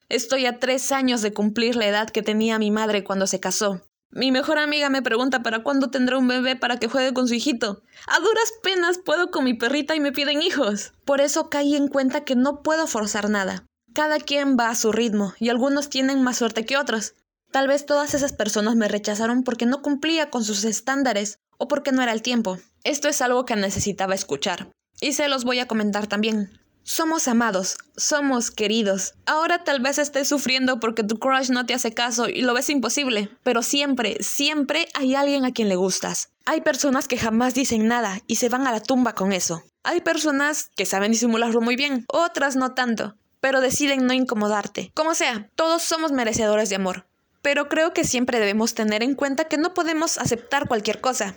Estoy 0.09 0.47
a 0.47 0.59
tres 0.59 0.93
años 0.93 1.23
de 1.23 1.33
cumplir 1.33 1.77
la 1.77 1.87
edad 1.87 2.11
que 2.11 2.23
tenía 2.23 2.59
mi 2.59 2.71
madre 2.71 3.05
cuando 3.05 3.27
se 3.27 3.41
casó. 3.41 3.83
Mi 4.11 4.31
mejor 4.31 4.59
amiga 4.59 4.91
me 4.91 5.03
pregunta 5.03 5.43
para 5.43 5.63
cuándo 5.63 5.91
tendrá 5.91 6.17
un 6.19 6.29
bebé 6.29 6.57
para 6.57 6.79
que 6.79 6.89
juegue 6.89 7.13
con 7.13 7.27
su 7.27 7.35
hijito. 7.35 7.83
A 8.07 8.21
duras 8.21 8.53
penas 8.63 8.99
puedo 8.99 9.31
con 9.31 9.45
mi 9.45 9.55
perrita 9.55 9.97
y 9.97 10.01
me 10.01 10.13
piden 10.13 10.41
hijos. 10.41 10.93
Por 11.05 11.21
eso 11.21 11.51
caí 11.51 11.75
en 11.75 11.89
cuenta 11.89 12.25
que 12.25 12.37
no 12.37 12.63
puedo 12.63 12.87
forzar 12.87 13.29
nada. 13.29 13.67
Cada 13.93 14.19
quien 14.19 14.57
va 14.57 14.71
a 14.71 14.75
su 14.77 14.93
ritmo 14.93 15.35
y 15.41 15.49
algunos 15.49 15.91
tienen 15.91 16.23
más 16.23 16.39
suerte 16.39 16.65
que 16.65 16.77
otros. 16.77 17.15
Tal 17.51 17.69
vez 17.69 17.87
todas 17.87 18.15
esas 18.15 18.33
personas 18.33 18.77
me 18.77 18.89
rechazaron 18.89 19.43
porque 19.43 19.67
no 19.67 19.83
cumplía 19.83 20.31
con 20.31 20.45
sus 20.45 20.65
estándares 20.65 21.39
o 21.59 21.69
porque 21.69 21.93
no 21.93 22.03
era 22.03 22.13
el 22.13 22.23
tiempo. 22.23 22.59
Esto 22.85 23.09
es 23.09 23.23
algo 23.23 23.45
que 23.45 23.57
necesitaba 23.57 24.15
escuchar. 24.15 24.69
Y 25.01 25.13
se 25.13 25.29
los 25.29 25.45
voy 25.45 25.59
a 25.59 25.67
comentar 25.67 26.07
también. 26.07 26.61
Somos 26.83 27.29
amados, 27.29 27.79
somos 27.97 28.51
queridos. 28.51 29.15
Ahora 29.25 29.65
tal 29.65 29.81
vez 29.81 29.99
estés 29.99 30.29
sufriendo 30.29 30.81
porque 30.81 31.03
tu 31.03 31.19
crush 31.19 31.49
no 31.49 31.65
te 31.65 31.75
hace 31.75 31.95
caso 31.95 32.29
y 32.29 32.43
lo 32.43 32.53
ves 32.53 32.69
imposible, 32.69 33.31
pero 33.43 33.63
siempre, 33.63 34.19
siempre 34.21 34.89
hay 34.93 35.15
alguien 35.15 35.47
a 35.47 35.53
quien 35.53 35.71
le 35.71 35.77
gustas. 35.77 36.29
Hay 36.45 36.61
personas 36.61 37.09
que 37.09 37.17
jamás 37.17 37.55
dicen 37.55 37.89
nada 37.89 38.21
y 38.27 38.37
se 38.37 38.51
van 38.51 38.67
a 38.67 38.73
la 38.73 38.81
tumba 38.81 39.15
con 39.15 39.33
eso. 39.33 39.63
Hay 39.83 40.03
personas 40.03 40.71
que 40.77 40.85
saben 40.85 41.13
disimularlo 41.13 41.63
muy 41.63 41.77
bien, 41.77 42.05
otras 42.09 42.55
no 42.55 42.75
tanto 42.75 43.17
pero 43.45 43.61
deciden 43.61 44.07
no 44.07 44.15
incomodarte. 44.15 44.91
Como 44.95 45.15
sea, 45.15 45.51
todos 45.55 45.83
somos 45.83 46.13
merecedores 46.13 46.71
de 46.71 46.77
amor, 46.77 47.07
pero 47.45 47.69
creo 47.69 47.93
que 47.93 48.05
siempre 48.05 48.41
debemos 48.41 48.73
tener 48.73 49.03
en 49.03 49.15
cuenta 49.15 49.45
que 49.45 49.59
no 49.59 49.75
podemos 49.75 50.17
aceptar 50.17 50.67
cualquier 50.67 51.03
cosa. 51.03 51.37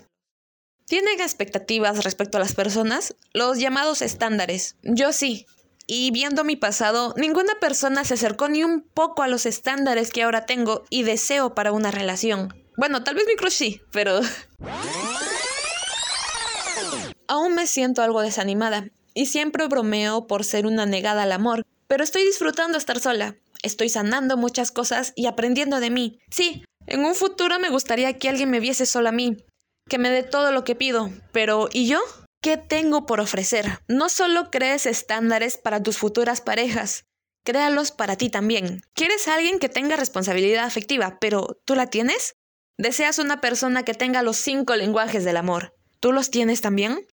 ¿Tienen 0.86 1.20
expectativas 1.20 2.02
respecto 2.02 2.38
a 2.38 2.40
las 2.40 2.56
personas? 2.56 3.18
Los 3.34 3.60
llamados 3.60 4.02
estándares. 4.02 4.78
Yo 4.84 5.12
sí. 5.12 5.48
Y 5.86 6.12
viendo 6.12 6.46
mi 6.46 6.56
pasado, 6.56 7.14
ninguna 7.18 7.60
persona 7.60 8.06
se 8.06 8.14
acercó 8.14 8.48
ni 8.48 8.64
un 8.64 8.84
poco 8.84 9.22
a 9.22 9.28
los 9.28 9.46
estándares 9.46 10.10
que 10.10 10.24
ahora 10.24 10.46
tengo 10.46 10.86
y 10.90 11.04
deseo 11.04 11.54
para 11.54 11.74
una 11.74 11.92
relación. 11.92 12.54
Bueno, 12.78 13.04
tal 13.04 13.16
vez 13.16 13.26
mi 13.28 13.36
crush 13.36 13.52
sí, 13.52 13.82
pero... 13.92 14.22
Aún 17.28 17.54
me 17.54 17.68
siento 17.68 18.02
algo 18.02 18.22
desanimada 18.22 18.88
y 19.14 19.26
siempre 19.26 19.68
bromeo 19.68 20.26
por 20.26 20.46
ser 20.46 20.68
una 20.68 20.86
negada 20.86 21.24
al 21.24 21.34
amor, 21.34 21.66
pero 21.88 22.06
estoy 22.06 22.24
disfrutando 22.24 22.78
estar 22.78 23.02
sola. 23.02 23.36
Estoy 23.64 23.90
sanando 23.90 24.38
muchas 24.38 24.72
cosas 24.72 25.14
y 25.16 25.26
aprendiendo 25.26 25.80
de 25.80 25.90
mí. 25.90 26.20
Sí, 26.30 26.64
en 26.86 27.06
un 27.06 27.16
futuro 27.16 27.60
me 27.60 27.70
gustaría 27.70 28.18
que 28.18 28.30
alguien 28.30 28.50
me 28.50 28.60
viese 28.60 28.86
solo 28.86 29.10
a 29.10 29.12
mí, 29.12 29.38
que 29.90 29.98
me 29.98 30.10
dé 30.10 30.24
todo 30.24 30.52
lo 30.52 30.64
que 30.64 30.76
pido, 30.76 31.12
pero 31.32 31.70
¿y 31.72 31.88
yo? 31.88 32.00
¿Qué 32.42 32.58
tengo 32.58 33.06
por 33.06 33.20
ofrecer? 33.20 33.80
No 33.88 34.10
solo 34.10 34.52
crees 34.52 34.86
estándares 34.86 35.58
para 35.58 35.82
tus 35.82 35.98
futuras 35.98 36.42
parejas, 36.42 37.04
créalos 37.44 37.92
para 37.92 38.16
ti 38.16 38.30
también. 38.30 38.82
¿Quieres 38.94 39.28
a 39.28 39.36
alguien 39.36 39.60
que 39.60 39.70
tenga 39.70 39.96
responsabilidad 39.96 40.66
afectiva, 40.66 41.18
pero 41.20 41.60
¿tú 41.66 41.76
la 41.76 41.88
tienes? 41.88 42.36
¿Deseas 42.78 43.18
una 43.20 43.42
persona 43.42 43.84
que 43.84 43.96
tenga 43.96 44.22
los 44.22 44.38
cinco 44.38 44.76
lenguajes 44.76 45.26
del 45.26 45.38
amor? 45.38 45.74
¿Tú 46.00 46.12
los 46.12 46.30
tienes 46.30 46.62
también? 46.62 47.08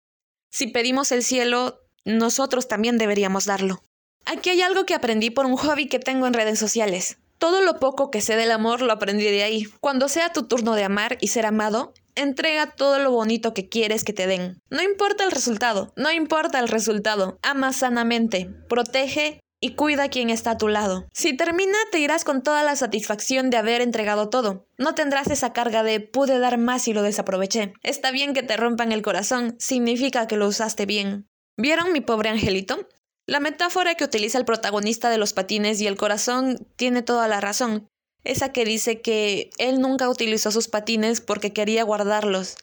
Si 0.52 0.66
pedimos 0.66 1.10
el 1.10 1.24
cielo, 1.24 1.80
nosotros 2.04 2.68
también 2.68 2.98
deberíamos 2.98 3.46
darlo. 3.46 3.82
Aquí 4.26 4.50
hay 4.50 4.62
algo 4.62 4.87
que 4.87 4.95
aprendí 4.95 5.31
por 5.31 5.47
un 5.47 5.57
hobby 5.57 5.87
que 5.87 5.99
tengo 5.99 6.26
en 6.26 6.35
redes 6.35 6.59
sociales. 6.59 7.19
Todo 7.38 7.61
lo 7.61 7.78
poco 7.78 8.11
que 8.11 8.21
sé 8.21 8.37
del 8.37 8.52
amor 8.52 8.81
lo 8.81 8.93
aprendí 8.93 9.25
de 9.25 9.43
ahí. 9.43 9.64
Cuando 9.81 10.09
sea 10.09 10.33
tu 10.33 10.45
turno 10.45 10.75
de 10.75 10.85
amar 10.85 11.19
y 11.21 11.28
ser 11.28 11.47
amado, 11.47 11.93
entrega 12.14 12.71
todo 12.71 12.99
lo 12.99 13.11
bonito 13.11 13.52
que 13.54 13.69
quieres 13.69 14.04
que 14.04 14.12
te 14.12 14.26
den. 14.26 14.61
No 14.71 14.83
importa 14.83 15.25
el 15.25 15.31
resultado, 15.31 15.93
no 15.97 16.11
importa 16.11 16.59
el 16.59 16.69
resultado. 16.69 17.38
Ama 17.43 17.73
sanamente, 17.73 18.50
protege 18.69 19.40
y 19.61 19.75
cuida 19.75 20.04
a 20.04 20.09
quien 20.09 20.31
está 20.31 20.52
a 20.52 20.59
tu 20.59 20.69
lado. 20.69 21.07
Si 21.12 21.37
termina, 21.37 21.76
te 21.90 21.99
irás 21.99 22.25
con 22.25 22.43
toda 22.43 22.62
la 22.62 22.76
satisfacción 22.76 23.50
de 23.50 23.57
haber 23.57 23.81
entregado 23.81 24.28
todo. 24.28 24.66
No 24.78 24.95
tendrás 24.95 25.28
esa 25.28 25.52
carga 25.52 25.83
de 25.83 26.00
pude 26.00 26.38
dar 26.38 26.59
más 26.59 26.87
y 26.88 26.93
lo 26.93 27.02
desaproveché. 27.02 27.73
Está 27.83 28.11
bien 28.11 28.35
que 28.35 28.43
te 28.43 28.57
rompan 28.57 28.93
el 28.93 29.02
corazón, 29.02 29.57
significa 29.59 30.26
que 30.26 30.37
lo 30.37 30.49
usaste 30.49 30.87
bien. 30.87 31.28
¿Vieron 31.57 31.93
mi 31.93 32.00
pobre 32.00 32.28
angelito? 32.28 32.88
La 33.26 33.40
metáfora 33.40 33.95
que 33.95 34.04
utiliza 34.04 34.38
el 34.38 34.45
protagonista 34.45 35.09
de 35.09 35.19
los 35.19 35.33
patines 35.33 35.81
y 35.81 35.87
el 35.87 35.97
corazón 35.97 36.66
tiene 36.76 37.02
toda 37.02 37.26
la 37.26 37.40
razón. 37.40 37.88
Esa 38.23 38.52
que 38.52 38.64
dice 38.64 39.00
que 39.00 39.50
él 39.59 39.81
nunca 39.81 40.09
utilizó 40.09 40.50
sus 40.50 40.69
patines 40.69 41.21
porque 41.21 41.52
quería 41.52 41.85
guardarlos. 41.85 42.57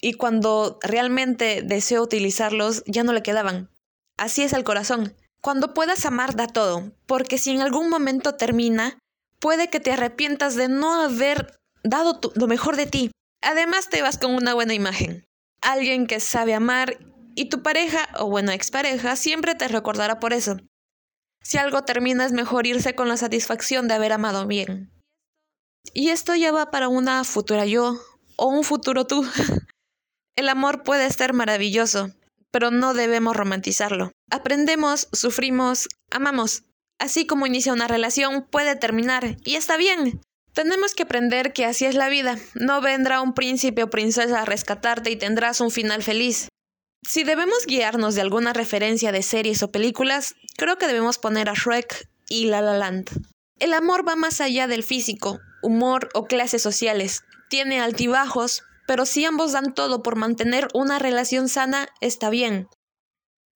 Y 0.00 0.14
cuando 0.14 0.78
realmente 0.82 1.62
deseó 1.62 2.02
utilizarlos, 2.02 2.82
ya 2.86 3.04
no 3.04 3.12
le 3.12 3.22
quedaban. 3.22 3.70
Así 4.16 4.42
es 4.42 4.52
el 4.52 4.64
corazón. 4.64 5.14
Cuando 5.40 5.74
puedas 5.74 6.04
amar, 6.06 6.36
da 6.36 6.46
todo, 6.46 6.92
porque 7.06 7.38
si 7.38 7.50
en 7.50 7.60
algún 7.60 7.88
momento 7.88 8.34
termina, 8.34 8.98
puede 9.38 9.68
que 9.68 9.80
te 9.80 9.92
arrepientas 9.92 10.54
de 10.54 10.68
no 10.68 11.02
haber 11.02 11.58
dado 11.82 12.20
lo 12.34 12.46
mejor 12.46 12.76
de 12.76 12.86
ti. 12.86 13.10
Además, 13.42 13.88
te 13.88 14.02
vas 14.02 14.18
con 14.18 14.34
una 14.34 14.54
buena 14.54 14.74
imagen. 14.74 15.24
Alguien 15.62 16.06
que 16.06 16.20
sabe 16.20 16.54
amar 16.54 16.98
y 17.34 17.48
tu 17.48 17.62
pareja 17.62 18.08
o 18.18 18.28
bueno 18.28 18.52
expareja 18.52 19.16
siempre 19.16 19.54
te 19.54 19.68
recordará 19.68 20.18
por 20.18 20.32
eso. 20.32 20.56
Si 21.42 21.58
algo 21.58 21.84
termina 21.84 22.24
es 22.24 22.32
mejor 22.32 22.66
irse 22.66 22.94
con 22.94 23.08
la 23.08 23.16
satisfacción 23.16 23.88
de 23.88 23.94
haber 23.94 24.12
amado 24.12 24.46
bien. 24.46 24.90
Y 25.94 26.10
esto 26.10 26.34
ya 26.34 26.52
va 26.52 26.70
para 26.70 26.88
una 26.88 27.24
futura 27.24 27.64
yo 27.64 27.98
o 28.36 28.46
un 28.46 28.64
futuro 28.64 29.06
tú. 29.06 29.24
El 30.36 30.48
amor 30.48 30.82
puede 30.82 31.10
ser 31.10 31.32
maravilloso, 31.32 32.10
pero 32.50 32.70
no 32.70 32.94
debemos 32.94 33.36
romantizarlo. 33.36 34.12
Aprendemos, 34.30 35.08
sufrimos, 35.12 35.88
amamos. 36.10 36.64
Así 36.98 37.26
como 37.26 37.46
inicia 37.46 37.72
una 37.72 37.88
relación, 37.88 38.46
puede 38.50 38.76
terminar, 38.76 39.36
y 39.44 39.56
está 39.56 39.76
bien. 39.76 40.20
Tenemos 40.52 40.94
que 40.94 41.04
aprender 41.04 41.52
que 41.52 41.64
así 41.64 41.86
es 41.86 41.94
la 41.94 42.08
vida. 42.08 42.36
No 42.54 42.80
vendrá 42.80 43.22
un 43.22 43.34
príncipe 43.34 43.82
o 43.82 43.90
princesa 43.90 44.40
a 44.40 44.44
rescatarte 44.44 45.10
y 45.10 45.16
tendrás 45.16 45.60
un 45.60 45.70
final 45.70 46.02
feliz. 46.02 46.48
Si 47.02 47.24
debemos 47.24 47.66
guiarnos 47.66 48.14
de 48.14 48.20
alguna 48.20 48.52
referencia 48.52 49.10
de 49.12 49.22
series 49.22 49.62
o 49.62 49.72
películas, 49.72 50.36
creo 50.56 50.76
que 50.78 50.86
debemos 50.86 51.18
poner 51.18 51.48
a 51.48 51.54
Shrek 51.54 52.08
y 52.28 52.46
La 52.46 52.60
La 52.60 52.76
Land. 52.76 53.10
El 53.58 53.74
amor 53.74 54.06
va 54.06 54.16
más 54.16 54.40
allá 54.40 54.66
del 54.66 54.82
físico, 54.82 55.40
humor 55.62 56.08
o 56.14 56.26
clases 56.26 56.62
sociales. 56.62 57.24
Tiene 57.48 57.80
altibajos, 57.80 58.62
pero 58.86 59.06
si 59.06 59.24
ambos 59.24 59.52
dan 59.52 59.74
todo 59.74 60.02
por 60.02 60.16
mantener 60.16 60.68
una 60.74 60.98
relación 60.98 61.48
sana, 61.48 61.88
está 62.00 62.30
bien. 62.30 62.68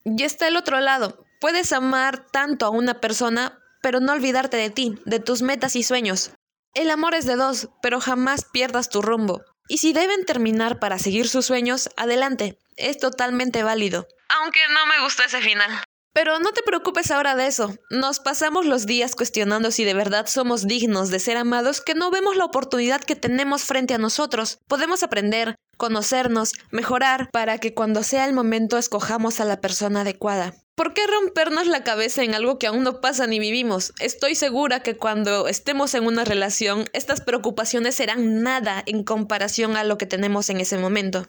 Y 0.04 0.22
está 0.22 0.48
el 0.48 0.56
otro 0.56 0.80
lado. 0.80 1.24
Puedes 1.40 1.72
amar 1.72 2.26
tanto 2.30 2.66
a 2.66 2.70
una 2.70 3.00
persona, 3.00 3.58
pero 3.82 4.00
no 4.00 4.12
olvidarte 4.12 4.56
de 4.56 4.70
ti, 4.70 4.94
de 5.06 5.20
tus 5.20 5.42
metas 5.42 5.76
y 5.76 5.82
sueños. 5.82 6.32
El 6.74 6.90
amor 6.90 7.14
es 7.14 7.24
de 7.24 7.36
dos, 7.36 7.68
pero 7.82 8.00
jamás 8.00 8.44
pierdas 8.52 8.88
tu 8.88 9.00
rumbo. 9.00 9.42
Y 9.68 9.78
si 9.78 9.92
deben 9.92 10.24
terminar 10.24 10.78
para 10.78 10.98
seguir 10.98 11.28
sus 11.28 11.46
sueños, 11.46 11.88
adelante, 11.96 12.58
es 12.76 12.98
totalmente 12.98 13.62
válido. 13.62 14.06
Aunque 14.40 14.60
no 14.68 14.86
me 14.86 15.00
gusta 15.02 15.24
ese 15.24 15.40
final. 15.40 15.70
Pero 16.14 16.38
no 16.38 16.52
te 16.52 16.62
preocupes 16.62 17.10
ahora 17.10 17.34
de 17.34 17.48
eso. 17.48 17.74
Nos 17.90 18.20
pasamos 18.20 18.66
los 18.66 18.86
días 18.86 19.16
cuestionando 19.16 19.72
si 19.72 19.84
de 19.84 19.94
verdad 19.94 20.26
somos 20.26 20.66
dignos 20.66 21.10
de 21.10 21.18
ser 21.18 21.36
amados 21.36 21.80
que 21.80 21.94
no 21.94 22.12
vemos 22.12 22.36
la 22.36 22.44
oportunidad 22.44 23.00
que 23.00 23.16
tenemos 23.16 23.64
frente 23.64 23.94
a 23.94 23.98
nosotros. 23.98 24.58
Podemos 24.68 25.02
aprender, 25.02 25.56
conocernos, 25.76 26.52
mejorar 26.70 27.30
para 27.30 27.58
que 27.58 27.74
cuando 27.74 28.02
sea 28.02 28.24
el 28.26 28.32
momento 28.32 28.78
escojamos 28.78 29.40
a 29.40 29.44
la 29.44 29.60
persona 29.60 30.02
adecuada. 30.02 30.54
¿Por 30.74 30.92
qué 30.92 31.06
rompernos 31.06 31.68
la 31.68 31.84
cabeza 31.84 32.24
en 32.24 32.34
algo 32.34 32.58
que 32.58 32.66
aún 32.66 32.82
no 32.82 33.00
pasa 33.00 33.28
ni 33.28 33.38
vivimos? 33.38 33.92
Estoy 34.00 34.34
segura 34.34 34.80
que 34.80 34.96
cuando 34.96 35.46
estemos 35.46 35.94
en 35.94 36.04
una 36.04 36.24
relación, 36.24 36.86
estas 36.92 37.20
preocupaciones 37.20 37.94
serán 37.94 38.42
nada 38.42 38.82
en 38.86 39.04
comparación 39.04 39.76
a 39.76 39.84
lo 39.84 39.98
que 39.98 40.06
tenemos 40.06 40.50
en 40.50 40.60
ese 40.60 40.76
momento. 40.76 41.28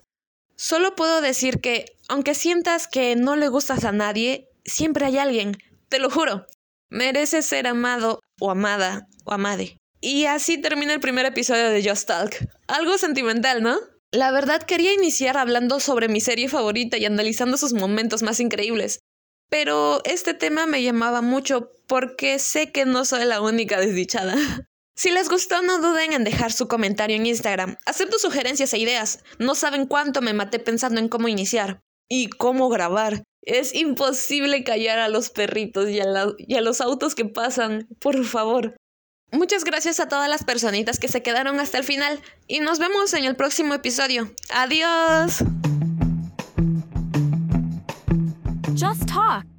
Solo 0.56 0.96
puedo 0.96 1.22
decir 1.22 1.62
que, 1.62 1.86
aunque 2.08 2.34
sientas 2.34 2.88
que 2.88 3.16
no 3.16 3.36
le 3.36 3.50
gustas 3.50 3.84
a 3.84 3.92
nadie, 3.92 4.50
siempre 4.64 5.06
hay 5.06 5.20
alguien, 5.20 5.58
te 5.90 6.00
lo 6.00 6.10
juro. 6.10 6.48
Mereces 6.90 7.46
ser 7.46 7.68
amado 7.68 8.22
o 8.40 8.50
amada 8.50 9.08
o 9.26 9.34
amade. 9.34 9.78
Y 10.02 10.26
así 10.26 10.58
termina 10.58 10.94
el 10.94 11.00
primer 11.00 11.26
episodio 11.26 11.70
de 11.70 11.88
Just 11.88 12.08
Talk. 12.08 12.36
Algo 12.68 12.98
sentimental, 12.98 13.62
¿no? 13.62 13.78
La 14.12 14.32
verdad 14.32 14.64
quería 14.64 14.94
iniciar 14.94 15.38
hablando 15.38 15.80
sobre 15.80 16.08
mi 16.08 16.22
serie 16.22 16.48
favorita 16.48 16.98
y 16.98 17.06
analizando 17.06 17.58
sus 17.58 17.74
momentos 17.74 18.24
más 18.24 18.40
increíbles, 18.40 19.00
pero 19.50 20.02
este 20.06 20.34
tema 20.34 20.66
me 20.66 20.84
llamaba 20.84 21.22
mucho 21.22 21.72
porque 21.88 22.40
sé 22.40 22.72
que 22.72 22.86
no 22.86 23.06
soy 23.06 23.26
la 23.26 23.42
única 23.42 23.80
desdichada. 23.80 24.36
Si 24.98 25.12
les 25.12 25.28
gustó, 25.28 25.62
no 25.62 25.80
duden 25.80 26.14
en 26.14 26.24
dejar 26.24 26.54
su 26.54 26.70
comentario 26.70 27.18
en 27.18 27.26
Instagram. 27.26 27.76
Acepto 27.86 28.18
sugerencias 28.18 28.74
e 28.74 28.78
ideas. 28.78 29.26
No 29.40 29.54
saben 29.54 29.88
cuánto 29.88 30.22
me 30.22 30.32
maté 30.32 30.58
pensando 30.58 31.02
en 31.02 31.10
cómo 31.10 31.28
iniciar 31.28 31.82
y 32.08 32.30
cómo 32.30 32.70
grabar. 32.70 33.24
Es 33.42 33.76
imposible 33.76 34.64
callar 34.64 35.00
a 35.00 35.10
los 35.10 35.32
perritos 35.32 35.90
y 35.90 36.00
a, 36.00 36.06
y 36.38 36.56
a 36.56 36.62
los 36.62 36.80
autos 36.80 37.14
que 37.14 37.26
pasan. 37.26 37.90
Por 38.00 38.24
favor. 38.24 38.78
Muchas 39.36 39.66
gracias 39.66 40.00
a 40.00 40.08
todas 40.08 40.30
las 40.30 40.46
personitas 40.46 40.98
que 40.98 41.10
se 41.10 41.22
quedaron 41.22 41.60
hasta 41.60 41.78
el 41.78 41.84
final 41.84 42.22
y 42.48 42.62
nos 42.62 42.80
vemos 42.80 43.14
en 43.14 43.26
el 43.26 43.36
próximo 43.36 43.74
episodio. 43.74 44.32
Adiós. 44.50 45.44
Just 48.78 49.06
talk. 49.08 49.55